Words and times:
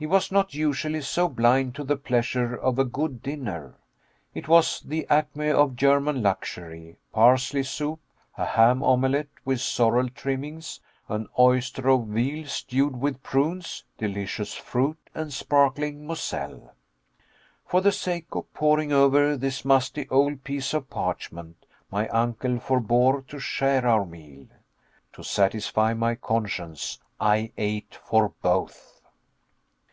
He 0.00 0.06
was 0.06 0.30
not 0.30 0.54
usually 0.54 1.00
so 1.00 1.28
blind 1.28 1.74
to 1.74 1.82
the 1.82 1.96
pleasure 1.96 2.54
of 2.54 2.78
a 2.78 2.84
good 2.84 3.20
dinner. 3.20 3.74
It 4.32 4.46
was 4.46 4.78
the 4.78 5.04
acme 5.10 5.50
of 5.50 5.74
German 5.74 6.22
luxury 6.22 6.98
parsley 7.12 7.64
soup, 7.64 7.98
a 8.36 8.44
ham 8.46 8.84
omelette 8.84 9.26
with 9.44 9.60
sorrel 9.60 10.08
trimmings, 10.10 10.78
an 11.08 11.26
oyster 11.36 11.88
of 11.88 12.06
veal 12.06 12.46
stewed 12.46 12.94
with 13.00 13.24
prunes, 13.24 13.82
delicious 13.96 14.54
fruit, 14.54 14.98
and 15.16 15.32
sparkling 15.32 16.06
Moselle. 16.06 16.76
For 17.66 17.80
the 17.80 17.90
sake 17.90 18.28
of 18.36 18.54
poring 18.54 18.92
over 18.92 19.36
this 19.36 19.64
musty 19.64 20.08
old 20.10 20.44
piece 20.44 20.72
of 20.74 20.88
parchment, 20.88 21.66
my 21.90 22.06
uncle 22.10 22.60
forbore 22.60 23.22
to 23.26 23.40
share 23.40 23.84
our 23.84 24.06
meal. 24.06 24.46
To 25.14 25.24
satisfy 25.24 25.92
my 25.92 26.14
conscience, 26.14 27.00
I 27.18 27.50
ate 27.56 27.96
for 28.00 28.28
both. 28.42 28.94